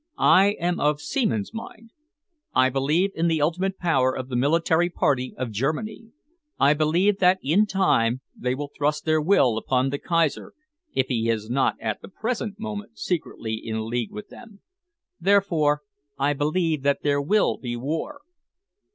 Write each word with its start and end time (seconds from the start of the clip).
I 0.17 0.53
am 0.59 0.79
of 0.79 0.99
Seaman's 0.99 1.53
mind. 1.53 1.91
I 2.55 2.69
believe 2.69 3.11
in 3.13 3.27
the 3.27 3.39
ultimate 3.39 3.77
power 3.77 4.17
of 4.17 4.29
the 4.29 4.35
military 4.35 4.89
party 4.89 5.35
of 5.37 5.51
Germany. 5.51 6.07
I 6.59 6.73
believe 6.73 7.19
that 7.19 7.37
in 7.43 7.67
time 7.67 8.21
they 8.35 8.55
will 8.55 8.71
thrust 8.75 9.05
their 9.05 9.21
will 9.21 9.59
upon 9.59 9.91
the 9.91 9.99
Kaiser, 9.99 10.55
if 10.95 11.05
he 11.05 11.29
is 11.29 11.51
not 11.51 11.75
at 11.79 12.01
the 12.01 12.09
present 12.09 12.59
moment 12.59 12.97
secretly 12.97 13.53
in 13.53 13.85
league 13.87 14.11
with 14.11 14.29
them. 14.29 14.61
Therefore, 15.19 15.83
I 16.17 16.33
believe 16.33 16.81
that 16.81 17.03
there 17.03 17.21
will 17.21 17.59
be 17.59 17.75
war." 17.77 18.21